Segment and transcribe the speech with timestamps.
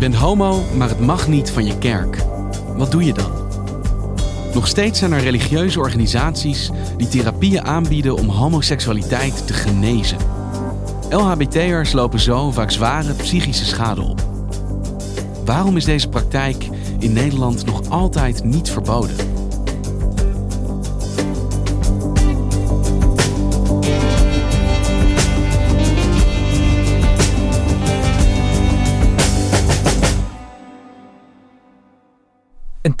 [0.00, 2.24] Bent homo, maar het mag niet van je kerk.
[2.76, 3.30] Wat doe je dan?
[4.54, 10.18] Nog steeds zijn er religieuze organisaties die therapieën aanbieden om homoseksualiteit te genezen.
[11.10, 14.22] LHBT'ers lopen zo vaak zware psychische schade op.
[15.44, 19.29] Waarom is deze praktijk in Nederland nog altijd niet verboden?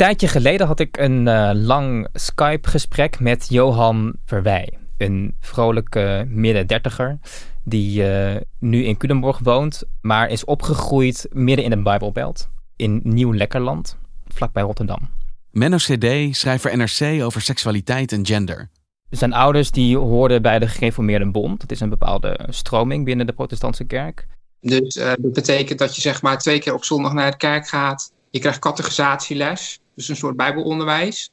[0.00, 4.78] Tijdje geleden had ik een uh, lang Skype-gesprek met Johan Verwij.
[4.96, 7.18] Een vrolijke midden dertiger
[7.64, 13.96] die uh, nu in Culemborg woont, maar is opgegroeid midden in de Bijbelbelt in Nieuw-Lekkerland,
[14.28, 15.08] vlakbij Rotterdam.
[15.50, 18.70] Menno CD, schrijver NRC over seksualiteit en gender.
[19.10, 21.60] Zijn ouders die hoorden bij de Gereformeerde Bond.
[21.60, 24.26] Dat is een bepaalde stroming binnen de protestantse kerk.
[24.60, 27.68] Dus uh, dat betekent dat je zeg maar twee keer op zondag naar de kerk
[27.68, 28.12] gaat.
[28.30, 31.32] Je krijgt categorisatieles, dus een soort bijbelonderwijs.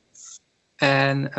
[0.75, 1.33] En uh,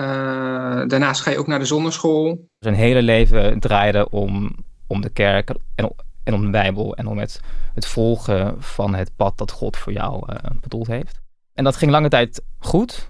[0.87, 2.49] daarnaast ga je ook naar de zonneschool.
[2.59, 4.57] Zijn hele leven draaide om,
[4.87, 5.93] om de kerk en,
[6.25, 7.41] en om de Bijbel en om het,
[7.75, 11.21] het volgen van het pad dat God voor jou uh, bedoeld heeft.
[11.55, 13.09] En dat ging lange tijd goed,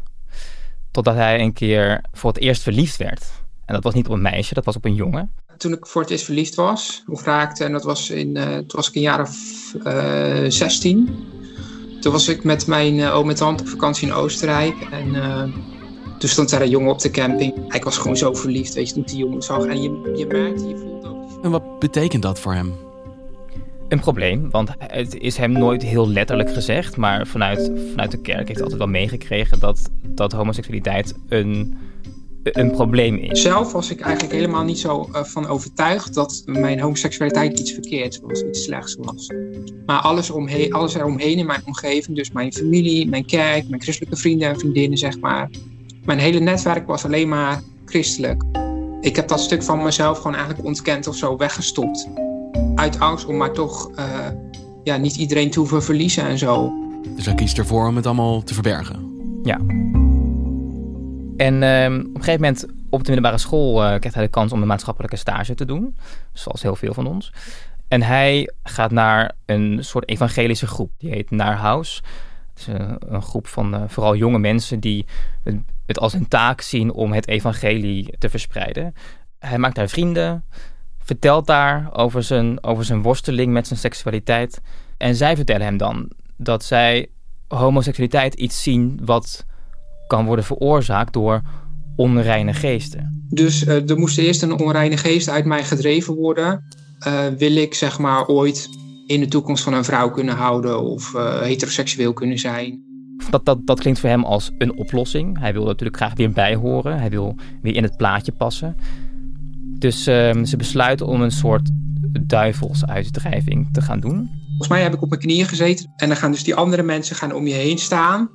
[0.90, 3.30] totdat hij een keer voor het eerst verliefd werd.
[3.64, 5.32] En dat was niet op een meisje, dat was op een jongen.
[5.56, 8.66] Toen ik voor het eerst verliefd was, of raakte, en dat was in, uh, toen
[8.66, 9.36] was ik een jaar of
[10.52, 11.26] 16.
[12.00, 14.74] Toen was ik met mijn uh, oom en tante op vakantie in Oostenrijk.
[14.90, 15.42] En uh,
[16.18, 17.74] toen stond daar een jongen op de camping.
[17.74, 19.64] Ik was gewoon zo verliefd, weet je, toen ik die jongen zag.
[19.64, 21.44] En je, je merkte, je voelde ook...
[21.44, 22.72] En wat betekent dat voor hem?
[23.88, 26.96] Een probleem, want het is hem nooit heel letterlijk gezegd.
[26.96, 31.78] Maar vanuit, vanuit de kerk heeft hij altijd wel meegekregen dat, dat homoseksualiteit een,
[32.42, 33.42] een probleem is.
[33.42, 38.20] Zelf was ik eigenlijk helemaal niet zo uh, van overtuigd dat mijn homoseksualiteit iets verkeerds
[38.22, 39.30] was, iets slechts was.
[39.86, 44.16] Maar alles, omheen, alles eromheen in mijn omgeving, dus mijn familie, mijn kerk, mijn christelijke
[44.16, 45.50] vrienden en vriendinnen, zeg maar.
[46.04, 48.42] Mijn hele netwerk was alleen maar christelijk.
[49.00, 52.08] Ik heb dat stuk van mezelf gewoon eigenlijk ontkend of zo weggestopt.
[52.74, 54.04] Uit angst om maar toch uh,
[54.84, 56.72] ja, niet iedereen te hoeven verliezen en zo.
[57.16, 59.06] Dus hij kiest ervoor om het allemaal te verbergen?
[59.42, 59.60] Ja.
[61.38, 64.52] En uh, op een gegeven moment op de middelbare school uh, krijgt hij de kans
[64.52, 65.96] om een maatschappelijke stage te doen.
[66.32, 67.32] Zoals heel veel van ons.
[67.88, 70.90] En hij gaat naar een soort evangelische groep.
[70.98, 72.02] Die heet Naar House.
[72.54, 75.06] Het is uh, een groep van uh, vooral jonge mensen die
[75.86, 78.94] het als hun taak zien om het evangelie te verspreiden.
[79.38, 80.44] Hij maakt daar vrienden,
[80.98, 84.60] vertelt daar over zijn, over zijn worsteling met zijn seksualiteit.
[84.96, 87.08] En zij vertellen hem dan dat zij
[87.48, 89.46] homoseksualiteit iets zien wat
[90.08, 91.42] kan worden veroorzaakt door
[91.96, 93.26] onreine geesten.
[93.28, 96.64] Dus uh, er moest eerst een onreine geest uit mij gedreven worden.
[97.06, 98.68] Uh, wil ik zeg maar ooit
[99.06, 102.82] in de toekomst van een vrouw kunnen houden of uh, heteroseksueel kunnen zijn.
[103.30, 105.38] Dat, dat, dat klinkt voor hem als een oplossing.
[105.38, 106.98] Hij wil natuurlijk graag weer bijhoren.
[106.98, 108.76] Hij wil weer in het plaatje passen.
[109.78, 111.70] Dus uh, ze besluiten om een soort
[112.26, 114.30] duivelsuitdrijving te gaan doen.
[114.46, 115.92] Volgens mij heb ik op mijn knieën gezeten.
[115.96, 118.30] En dan gaan dus die andere mensen gaan om je heen staan.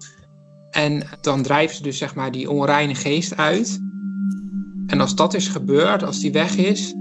[0.74, 3.80] En dan drijven ze dus zeg maar die onreine geest uit.
[4.88, 6.94] En als dat is gebeurd, als die weg is,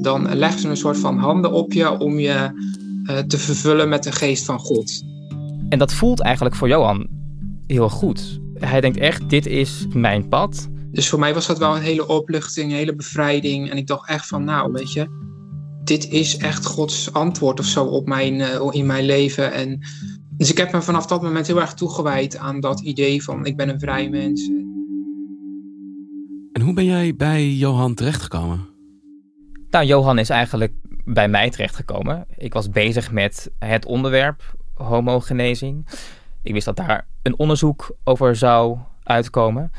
[0.00, 2.50] dan leggen ze een soort van handen op je om je
[3.04, 5.02] uh, te vervullen met de geest van God.
[5.68, 7.08] En dat voelt eigenlijk voor Johan
[7.66, 8.40] heel goed.
[8.54, 10.68] Hij denkt echt, dit is mijn pad.
[10.92, 13.70] Dus voor mij was dat wel een hele opluchting, een hele bevrijding.
[13.70, 15.08] En ik dacht echt van, nou weet je,
[15.84, 19.52] dit is echt Gods antwoord of zo op mijn, uh, in mijn leven.
[19.52, 19.80] En
[20.40, 23.56] dus ik heb me vanaf dat moment heel erg toegewijd aan dat idee van ik
[23.56, 24.48] ben een vrij mens.
[26.52, 28.68] En hoe ben jij bij Johan terechtgekomen?
[29.70, 30.72] Nou, Johan is eigenlijk
[31.04, 32.26] bij mij terechtgekomen.
[32.36, 35.86] Ik was bezig met het onderwerp homogenezing.
[36.42, 39.72] Ik wist dat daar een onderzoek over zou uitkomen.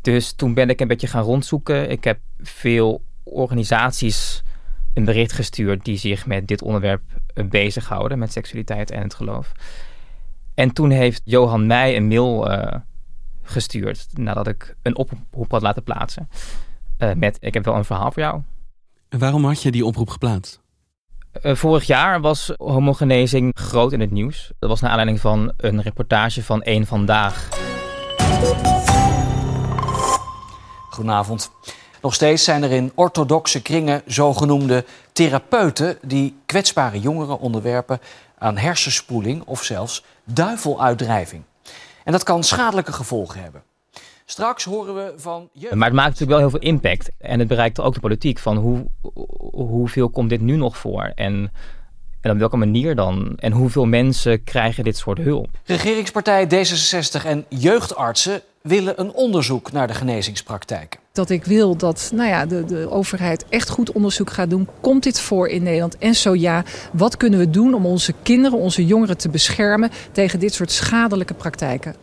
[0.00, 1.90] Dus toen ben ik een beetje gaan rondzoeken.
[1.90, 4.42] Ik heb veel organisaties
[4.94, 7.02] een bericht gestuurd die zich met dit onderwerp
[7.48, 9.52] bezighouden, met seksualiteit en het geloof.
[10.56, 12.74] En toen heeft Johan mij een mail uh,
[13.42, 16.28] gestuurd nadat ik een oproep had laten plaatsen.
[16.98, 18.40] Uh, met ik heb wel een verhaal voor jou.
[19.08, 20.60] En waarom had je die oproep geplaatst?
[21.42, 24.52] Uh, vorig jaar was homogenezing groot in het nieuws.
[24.58, 27.48] Dat was naar aanleiding van een reportage van Eén Vandaag.
[30.90, 31.50] Goedenavond.
[32.02, 38.00] Nog steeds zijn er in orthodoxe kringen zogenoemde therapeuten die kwetsbare jongeren onderwerpen
[38.38, 41.42] aan hersenspoeling of zelfs duiveluitdrijving.
[42.04, 43.62] En dat kan schadelijke gevolgen hebben.
[44.24, 45.48] Straks horen we van.
[45.52, 45.74] Jeugd...
[45.74, 47.10] Maar het maakt natuurlijk wel heel veel impact.
[47.18, 48.86] En het bereikt ook de politiek van hoe,
[49.52, 51.12] hoeveel komt dit nu nog voor?
[51.14, 51.52] En,
[52.20, 53.32] en op welke manier dan?
[53.36, 55.48] En hoeveel mensen krijgen dit soort hulp?
[55.64, 61.00] Regeringspartij D66 en jeugdartsen willen een onderzoek naar de genezingspraktijken.
[61.12, 64.68] Dat ik wil dat nou ja, de, de overheid echt goed onderzoek gaat doen.
[64.80, 65.98] Komt dit voor in Nederland?
[65.98, 70.40] En zo ja, wat kunnen we doen om onze kinderen, onze jongeren te beschermen tegen
[70.40, 71.94] dit soort schadelijke praktijken?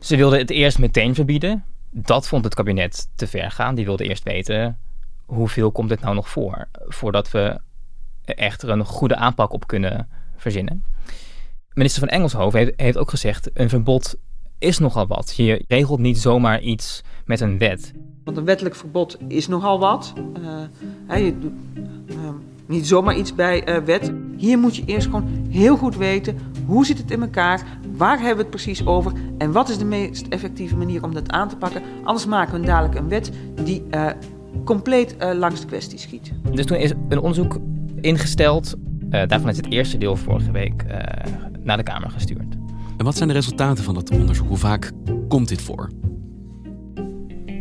[0.00, 1.64] Ze wilden het eerst meteen verbieden.
[1.90, 3.74] Dat vond het kabinet te ver gaan.
[3.74, 4.78] Die wilde eerst weten
[5.26, 7.60] hoeveel komt dit nou nog voor, voordat we
[8.24, 10.84] echt er een goede aanpak op kunnen verzinnen.
[11.72, 14.16] Minister van Engelshoven heeft, heeft ook gezegd: een verbod
[14.58, 15.34] is nogal wat.
[15.36, 17.92] Je regelt niet zomaar iets met een wet.
[18.24, 20.12] Want een wettelijk verbod is nogal wat.
[21.08, 21.52] Uh, je doet
[22.06, 22.16] uh,
[22.66, 24.12] niet zomaar iets bij uh, wet.
[24.36, 27.62] Hier moet je eerst gewoon heel goed weten hoe zit het in elkaar,
[27.96, 31.30] waar hebben we het precies over en wat is de meest effectieve manier om dat
[31.30, 31.82] aan te pakken.
[32.04, 33.32] Anders maken we dadelijk een wet
[33.64, 33.82] die
[34.64, 36.32] compleet langs de kwestie schiet.
[36.52, 37.58] Dus toen is een onderzoek
[38.00, 38.74] ingesteld.
[39.08, 40.84] daarvan is het eerste deel vorige week
[41.62, 42.47] naar de Kamer gestuurd.
[42.98, 44.48] En wat zijn de resultaten van dat onderzoek?
[44.48, 44.90] Hoe vaak
[45.28, 45.90] komt dit voor?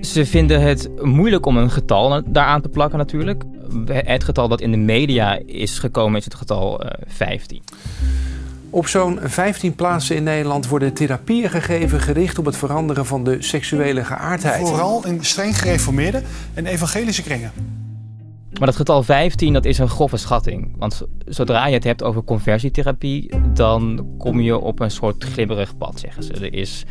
[0.02, 3.44] Ze vinden het moeilijk om een getal daaraan te plakken natuurlijk.
[3.86, 7.62] Het getal dat in de media is gekomen is het getal uh, 15.
[8.70, 13.42] Op zo'n 15 plaatsen in Nederland worden therapieën gegeven gericht op het veranderen van de
[13.42, 14.68] seksuele geaardheid.
[14.68, 16.22] Vooral in streng gereformeerde
[16.54, 17.52] en evangelische kringen.
[18.60, 20.76] Maar dat getal 15, dat is een grove schatting.
[20.78, 26.00] Want zodra je het hebt over conversietherapie, dan kom je op een soort glibberig pad,
[26.00, 26.34] zeggen ze.
[26.34, 26.86] Er is,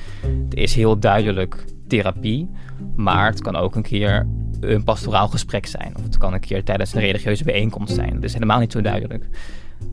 [0.51, 2.49] er is heel duidelijk therapie,
[2.97, 4.27] maar het kan ook een keer
[4.61, 5.93] een pastoraal gesprek zijn.
[5.97, 8.15] Of het kan een keer tijdens een religieuze bijeenkomst zijn.
[8.15, 9.29] Dat is helemaal niet zo duidelijk.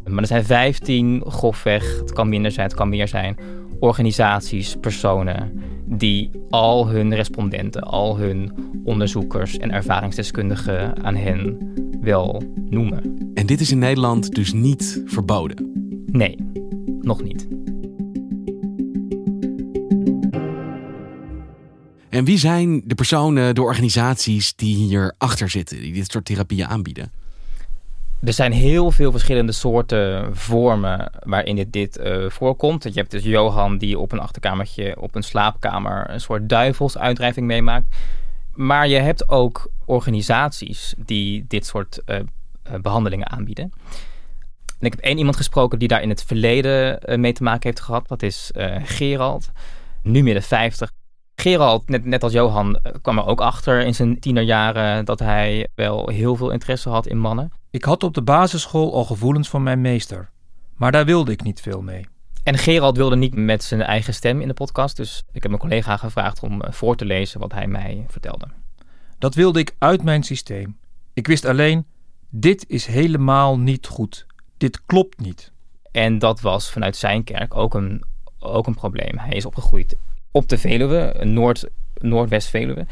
[0.08, 3.38] Maar er zijn 15 grofweg, het kan minder zijn, het kan meer zijn,
[3.80, 8.52] organisaties, personen die al hun respondenten, al hun
[8.84, 11.58] onderzoekers en ervaringsdeskundigen aan hen
[12.02, 13.32] wel noemen.
[13.34, 15.72] En dit is in Nederland dus niet verboden?
[16.06, 16.38] Nee,
[17.04, 17.48] nog niet.
[22.10, 26.68] En wie zijn de personen, de organisaties die hier achter zitten, die dit soort therapieën
[26.68, 27.12] aanbieden?
[28.24, 32.84] Er zijn heel veel verschillende soorten vormen waarin dit, dit uh, voorkomt.
[32.84, 37.96] Je hebt dus Johan die op een achterkamertje, op een slaapkamer, een soort duivelsuitdrijving meemaakt.
[38.54, 42.20] Maar je hebt ook organisaties die dit soort uh,
[42.82, 43.74] behandelingen aanbieden.
[44.84, 47.80] En ik heb één iemand gesproken die daar in het verleden mee te maken heeft
[47.82, 48.08] gehad.
[48.08, 48.52] Dat is
[48.84, 49.52] Gerald,
[50.02, 50.92] nu midden 50.
[51.36, 56.10] Gerald, net, net als Johan, kwam er ook achter in zijn tienerjaren dat hij wel
[56.10, 57.52] heel veel interesse had in mannen.
[57.72, 60.30] Ik had op de basisschool al gevoelens van mijn meester,
[60.76, 62.08] maar daar wilde ik niet veel mee.
[62.44, 65.64] En Gerald wilde niet met zijn eigen stem in de podcast, dus ik heb mijn
[65.64, 68.48] collega gevraagd om eh, voor te lezen wat hij mij vertelde.
[69.18, 70.78] Dat wilde ik uit mijn systeem.
[71.14, 71.86] Ik wist alleen,
[72.30, 74.26] dit is helemaal niet goed.
[74.64, 75.52] Dit klopt niet.
[75.92, 78.04] En dat was vanuit zijn kerk ook een,
[78.40, 79.18] ook een probleem.
[79.18, 79.96] Hij is opgegroeid
[80.32, 82.86] op de Veluwe, Noord, Noordwest-Veluwe.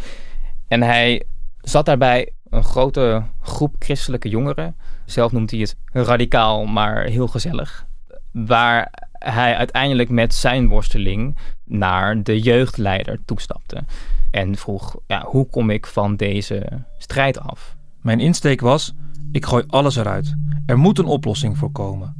[0.67, 1.23] En hij
[1.61, 4.75] zat daarbij een grote groep christelijke jongeren.
[5.05, 7.85] Zelf noemt hij het radicaal, maar heel gezellig.
[8.31, 13.83] Waar hij uiteindelijk met zijn worsteling naar de jeugdleider toestapte.
[14.31, 17.75] En vroeg, ja, hoe kom ik van deze strijd af?
[18.01, 18.93] Mijn insteek was,
[19.31, 20.35] ik gooi alles eruit.
[20.65, 22.15] Er moet een oplossing voor komen.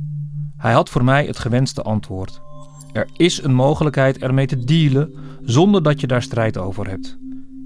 [0.58, 2.42] Hij had voor mij het gewenste antwoord.
[2.94, 5.14] Er is een mogelijkheid ermee te dealen
[5.44, 7.18] zonder dat je daar strijd over hebt.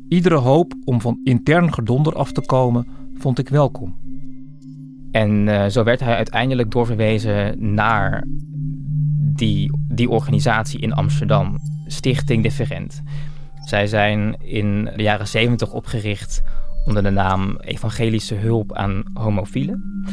[0.10, 2.88] Iedere hoop om van intern gedonder af te komen
[3.18, 3.96] vond ik welkom.
[5.12, 8.28] En uh, zo werd hij uiteindelijk doorverwezen naar
[9.18, 13.04] die, die organisatie in Amsterdam, Stichting Different.
[13.66, 16.42] Zij zijn in de jaren 70 opgericht
[16.86, 20.04] onder de naam Evangelische Hulp aan Homofielen.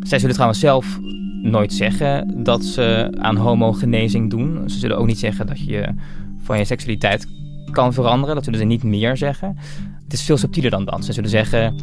[0.00, 0.98] Zij zullen trouwens zelf
[1.42, 4.70] nooit zeggen dat ze aan homogenezing doen.
[4.70, 5.94] Ze zullen ook niet zeggen dat je
[6.42, 7.26] van je seksualiteit
[7.70, 8.34] kan veranderen.
[8.34, 9.56] Dat zullen ze niet meer zeggen.
[10.04, 11.04] Het is veel subtieler dan dat.
[11.04, 11.74] Ze zullen zeggen: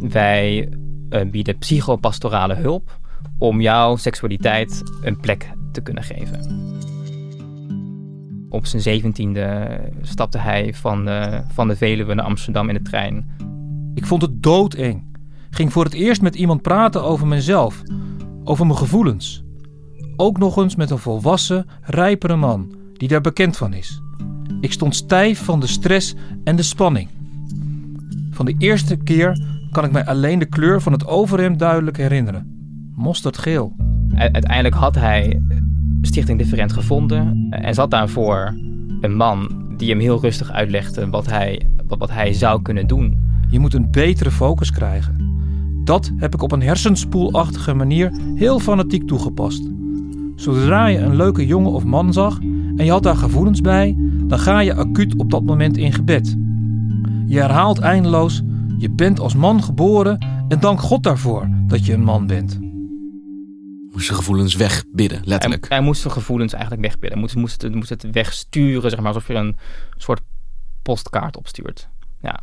[0.00, 0.68] wij
[1.10, 2.98] uh, bieden psychopastorale hulp
[3.38, 6.40] om jouw seksualiteit een plek te kunnen geven.
[8.50, 13.30] Op zijn zeventiende stapte hij van de, van de Veluwe naar Amsterdam in de trein.
[13.98, 15.02] Ik vond het doodeng.
[15.50, 17.82] Ging voor het eerst met iemand praten over mezelf,
[18.44, 19.44] over mijn gevoelens.
[20.16, 24.00] Ook nog eens met een volwassen, rijpere man die daar bekend van is.
[24.60, 26.14] Ik stond stijf van de stress
[26.44, 27.08] en de spanning.
[28.30, 29.40] Van de eerste keer
[29.70, 32.70] kan ik mij alleen de kleur van het overhemd duidelijk herinneren.
[32.94, 33.76] Mosterdgeel.
[34.14, 35.42] Uiteindelijk had hij
[36.02, 38.54] Stichting Different gevonden en zat daarvoor
[39.00, 43.27] een man die hem heel rustig uitlegde wat hij, wat, wat hij zou kunnen doen.
[43.50, 45.26] Je moet een betere focus krijgen.
[45.84, 49.62] Dat heb ik op een hersenspoelachtige manier heel fanatiek toegepast.
[50.36, 52.38] Zodra je een leuke jongen of man zag
[52.76, 56.36] en je had daar gevoelens bij, dan ga je acuut op dat moment in gebed.
[57.26, 58.42] Je herhaalt eindeloos:
[58.78, 62.58] Je bent als man geboren en dank God daarvoor dat je een man bent.
[63.92, 65.68] Moest je gevoelens wegbidden, letterlijk.
[65.68, 67.18] Hij, hij moest zijn gevoelens eigenlijk wegbidden.
[67.18, 69.56] Moest, moest, het, moest het wegsturen, zeg maar, alsof je een
[69.96, 70.20] soort
[70.82, 71.88] postkaart opstuurt.
[72.20, 72.40] Ja.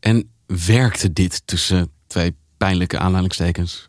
[0.00, 3.88] En werkte dit tussen twee pijnlijke aanhalingstekens?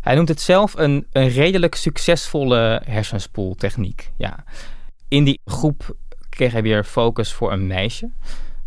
[0.00, 4.12] Hij noemt het zelf een, een redelijk succesvolle hersenspoeltechniek.
[4.16, 4.44] Ja.
[5.08, 5.96] In die groep
[6.28, 8.10] kreeg hij weer focus voor een meisje.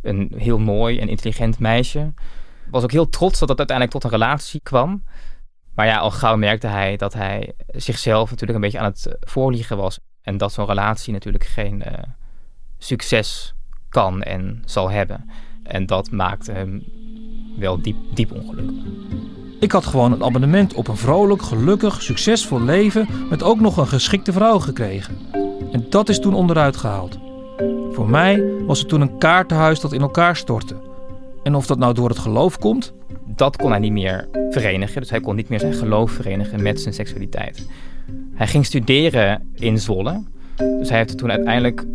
[0.02, 2.14] Een heel mooi en intelligent meisje.
[2.70, 5.04] Was ook heel trots dat dat uiteindelijk tot een relatie kwam.
[5.76, 9.78] Maar ja, al gauw merkte hij dat hij zichzelf natuurlijk een beetje aan het voorliegen
[9.78, 10.00] was.
[10.22, 11.94] En dat zo'n relatie natuurlijk geen uh,
[12.78, 13.54] succes
[13.90, 15.30] kan en zal hebben.
[15.72, 16.84] En dat maakte hem
[17.58, 18.76] wel diep, diep ongelukkig.
[19.60, 23.88] Ik had gewoon een abonnement op een vrolijk, gelukkig, succesvol leven met ook nog een
[23.88, 25.18] geschikte vrouw gekregen.
[25.72, 27.20] En dat is toen onderuit gehaald.
[27.92, 30.76] Voor mij was het toen een kaartenhuis dat in elkaar stortte.
[31.44, 32.94] En of dat nou door het geloof komt?
[33.26, 35.02] Dat kon hij niet meer verenigen.
[35.02, 37.68] Dus hij kon niet meer zijn geloof verenigen met zijn seksualiteit.
[38.34, 40.24] Hij ging studeren in Zwolle.
[40.56, 41.86] Dus hij heeft toen uiteindelijk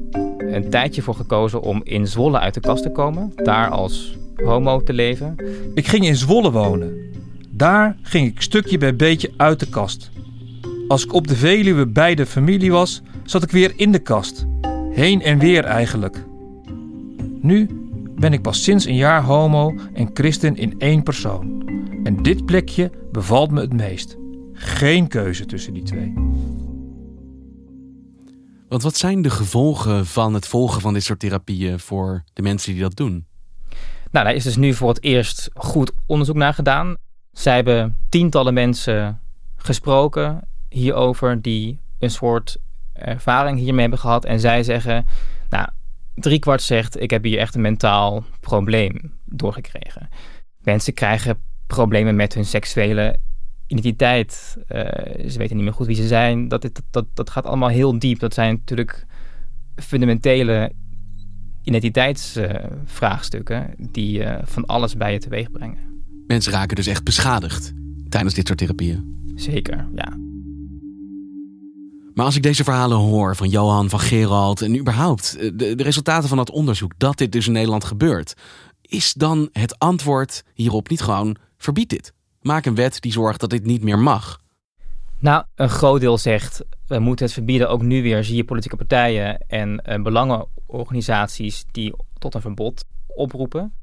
[0.57, 3.33] een tijdje voor gekozen om in Zwolle uit de kast te komen.
[3.35, 5.37] Daar als homo te leven.
[5.75, 6.97] Ik ging in Zwolle wonen.
[7.51, 10.11] Daar ging ik stukje bij beetje uit de kast.
[10.89, 14.47] Als ik op de Veluwe bij de familie was, zat ik weer in de kast.
[14.91, 16.25] Heen en weer eigenlijk.
[17.41, 17.69] Nu
[18.19, 21.69] ben ik pas sinds een jaar homo en christen in één persoon.
[22.05, 24.17] En dit plekje bevalt me het meest.
[24.53, 26.13] Geen keuze tussen die twee.
[28.69, 32.73] Want wat zijn de gevolgen van het volgen van dit soort therapieën voor de mensen
[32.73, 33.27] die dat doen?
[34.11, 36.97] Nou, daar is dus nu voor het eerst goed onderzoek naar gedaan.
[37.33, 39.21] Zij hebben tientallen mensen
[39.57, 42.57] gesproken hierover die een soort
[42.93, 44.25] ervaring hiermee hebben gehad.
[44.25, 45.07] En zij zeggen,
[45.49, 45.69] nou,
[46.15, 50.09] driekwart zegt, ik heb hier echt een mentaal probleem doorgekregen.
[50.63, 53.19] Mensen krijgen problemen met hun seksuele
[53.67, 54.57] identiteit.
[54.59, 54.67] Uh,
[55.29, 56.49] ze weten niet meer goed wie ze zijn.
[56.49, 58.19] Dat, dat, dat, dat gaat allemaal heel diep.
[58.19, 59.07] Dat zijn natuurlijk
[59.77, 60.73] fundamentele
[61.63, 65.79] identiteitsvraagstukken uh, die uh, van alles bij je teweeg brengen.
[66.27, 67.73] Mensen raken dus echt beschadigd
[68.09, 69.15] tijdens dit soort therapieën.
[69.35, 70.19] Zeker, ja.
[72.15, 76.29] Maar als ik deze verhalen hoor van Johan, van Gerald en überhaupt de, de resultaten
[76.29, 78.35] van dat onderzoek, dat dit dus in Nederland gebeurt,
[78.81, 82.15] is dan het antwoord hierop niet gewoon verbied dit?
[82.47, 84.41] Maak een wet die zorgt dat dit niet meer mag.
[85.19, 87.69] Nou, een groot deel zegt we moeten het verbieden.
[87.69, 93.75] Ook nu weer zie je politieke partijen en uh, belangenorganisaties die tot een verbod oproepen.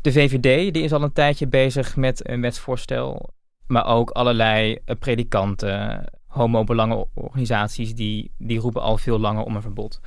[0.00, 3.34] De VVD die is al een tijdje bezig met een wetsvoorstel.
[3.66, 10.00] Maar ook allerlei uh, predikanten, homo-belangenorganisaties, die, die roepen al veel langer om een verbod.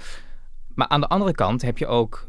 [0.75, 2.27] Maar aan de andere kant heb je ook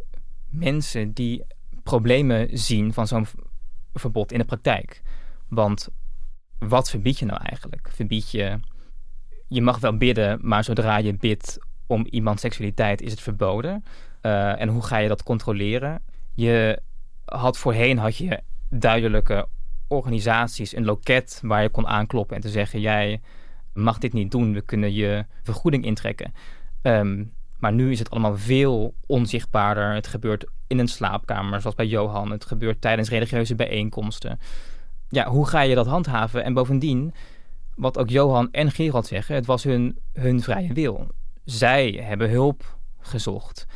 [0.51, 1.45] mensen die
[1.83, 3.27] problemen zien van zo'n
[3.95, 5.03] verbod in de praktijk.
[5.55, 5.89] Want
[6.59, 7.89] wat verbied je nou eigenlijk?
[7.93, 8.61] Verbied je,
[9.49, 13.85] je mag wel bidden, maar zodra je bidt om iemands seksualiteit is het verboden.
[14.23, 16.03] Uh, en hoe ga je dat controleren?
[16.35, 16.83] Je
[17.25, 18.41] had voorheen had je
[18.71, 19.49] duidelijke
[19.89, 23.21] organisaties, een loket waar je kon aankloppen en te zeggen: jij
[23.73, 26.35] mag dit niet doen, we kunnen je vergoeding intrekken.
[26.83, 29.95] Um, maar nu is het allemaal veel onzichtbaarder.
[29.95, 32.31] Het gebeurt in een slaapkamer, zoals bij Johan.
[32.31, 34.39] Het gebeurt tijdens religieuze bijeenkomsten.
[35.13, 36.45] Ja, hoe ga je dat handhaven?
[36.45, 37.15] En bovendien,
[37.75, 41.07] wat ook Johan en Gerald zeggen, het was hun, hun vrije wil.
[41.45, 43.67] Zij hebben hulp gezocht.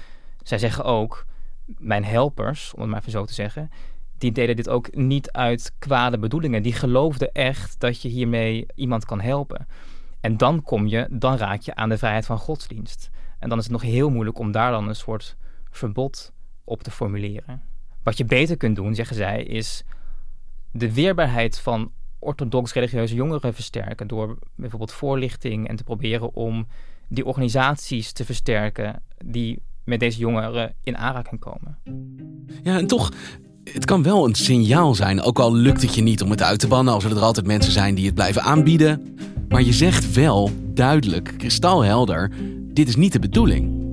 [0.43, 1.27] Zij zeggen ook,
[1.67, 3.71] mijn helpers, om het maar even zo te zeggen,
[4.19, 6.63] die deden dit ook niet uit kwade bedoelingen.
[6.63, 9.67] Die geloofden echt dat je hiermee iemand kan helpen.
[10.21, 13.11] En dan kom je, dan raak je aan de vrijheid van godsdienst.
[13.39, 15.37] En dan is het nog heel moeilijk om daar dan een soort
[15.71, 16.33] verbod
[16.65, 17.63] op te formuleren.
[18.03, 19.85] Wat je beter kunt doen, zeggen zij, is
[20.79, 26.67] de weerbaarheid van orthodox religieuze jongeren versterken door bijvoorbeeld voorlichting en te proberen om
[27.09, 31.79] die organisaties te versterken die met deze jongeren in aanraking komen.
[32.63, 33.13] Ja, en toch,
[33.65, 36.59] het kan wel een signaal zijn, ook al lukt het je niet om het uit
[36.59, 39.17] te bannen, al zullen er altijd mensen zijn die het blijven aanbieden.
[39.49, 42.33] Maar je zegt wel duidelijk, kristalhelder,
[42.73, 43.85] dit is niet de bedoeling.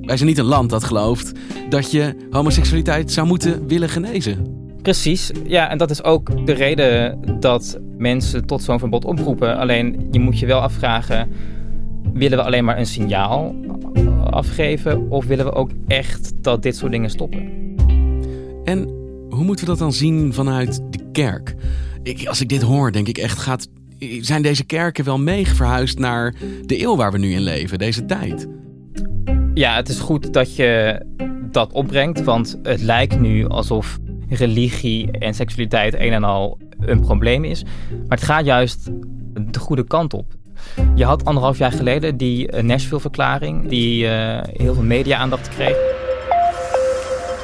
[0.00, 1.32] Wij zijn niet een land dat gelooft
[1.68, 4.65] dat je homoseksualiteit zou moeten willen genezen.
[4.86, 9.56] Precies, ja, en dat is ook de reden dat mensen tot zo'n verbod oproepen.
[9.56, 11.28] Alleen je moet je wel afvragen:
[12.12, 13.54] willen we alleen maar een signaal
[14.30, 17.50] afgeven of willen we ook echt dat dit soort dingen stoppen?
[18.64, 18.88] En
[19.30, 21.54] hoe moeten we dat dan zien vanuit de kerk?
[22.02, 23.68] Ik, als ik dit hoor, denk ik echt: gaat,
[24.20, 26.34] zijn deze kerken wel meeverhuisd naar
[26.66, 28.48] de eeuw waar we nu in leven, deze tijd?
[29.54, 31.00] Ja, het is goed dat je
[31.50, 37.44] dat opbrengt, want het lijkt nu alsof religie en seksualiteit een en al een probleem
[37.44, 37.64] is.
[37.90, 38.90] Maar het gaat juist
[39.52, 40.34] de goede kant op.
[40.94, 45.76] Je had anderhalf jaar geleden die eh, Nashville-verklaring, die uh, heel veel media-aandacht kreeg.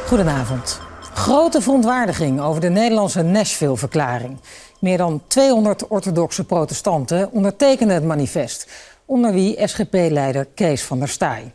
[0.06, 0.80] Goedenavond.
[1.14, 4.40] Grote verontwaardiging over de Nederlandse Nashville-verklaring.
[4.78, 11.52] Meer dan 200 orthodoxe protestanten ondertekenen het manifest, onder wie SGP-leider Kees van der Staaij.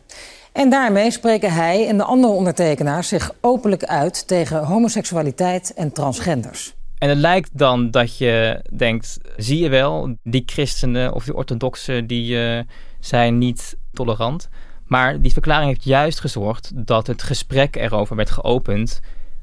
[0.58, 6.74] En daarmee spreken hij en de andere ondertekenaars zich openlijk uit tegen homoseksualiteit en transgenders.
[6.98, 12.06] En het lijkt dan dat je denkt, zie je wel, die christenen of die orthodoxen
[12.06, 12.60] die uh,
[13.00, 14.48] zijn niet tolerant.
[14.86, 19.00] Maar die verklaring heeft juist gezorgd dat het gesprek erover werd geopend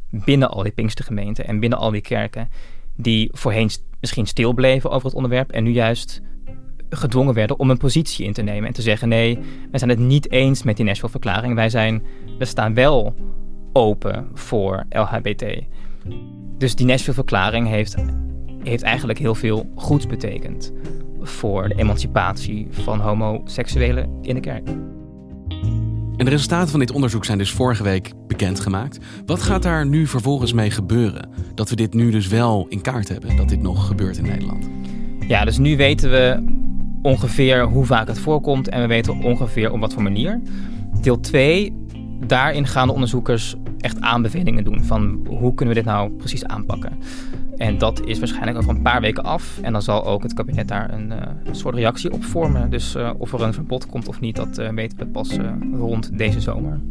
[0.10, 2.50] binnen al die Pinkstergemeenten en binnen al die kerken.
[2.96, 3.70] Die voorheen
[4.00, 6.22] misschien stil bleven over het onderwerp en nu juist
[6.96, 9.40] gedwongen werden om een positie in te nemen en te zeggen: nee,
[9.72, 11.56] wij zijn het niet eens met die Nashville-verklaring.
[11.56, 12.04] Wij zijn,
[12.38, 13.16] we staan wel
[13.74, 15.46] open voor LHBT.
[16.58, 17.96] Dus die Nashville-verklaring heeft,
[18.64, 20.74] heeft eigenlijk heel veel goeds betekend
[21.22, 24.68] voor de emancipatie van homoseksuelen in de kerk.
[26.18, 28.98] En de resultaten van dit onderzoek zijn dus vorige week bekendgemaakt.
[29.26, 31.30] Wat gaat daar nu vervolgens mee gebeuren?
[31.56, 34.70] Dat we dit nu dus wel in kaart hebben, dat dit nog gebeurt in Nederland.
[35.28, 36.44] Ja, dus nu weten we
[37.06, 40.42] ongeveer hoe vaak het voorkomt en we weten ongeveer op wat voor manier.
[41.02, 41.74] Deel 2,
[42.28, 47.00] daarin gaan de onderzoekers echt aanbevelingen doen van hoe kunnen we dit nou precies aanpakken.
[47.58, 49.60] En dat is waarschijnlijk over een paar weken af.
[49.62, 51.18] En dan zal ook het kabinet daar een, uh,
[51.52, 52.70] soort reactie op vormen.
[52.70, 55.38] Dus uh, of er een verbod komt of niet, dat uh, weten we pas
[55.74, 56.82] rond deze zomer.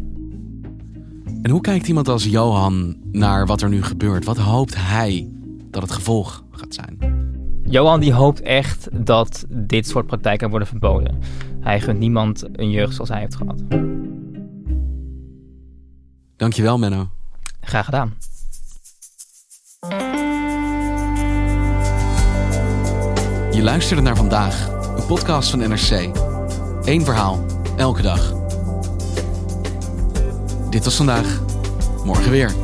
[1.43, 4.25] En hoe kijkt iemand als Johan naar wat er nu gebeurt?
[4.25, 5.29] Wat hoopt hij
[5.71, 7.14] dat het gevolg gaat zijn?
[7.67, 11.19] Johan die hoopt echt dat dit soort praktijken worden verboden.
[11.61, 13.63] Hij gunt niemand een jeugd zoals hij heeft gehad.
[16.37, 17.09] Dankjewel, Menno.
[17.61, 18.15] Graag gedaan.
[23.51, 26.11] Je luisterde naar vandaag, een podcast van NRC.
[26.83, 27.45] Eén verhaal,
[27.77, 28.33] elke dag.
[30.71, 31.41] Dit was vandaag,
[32.05, 32.64] morgen weer.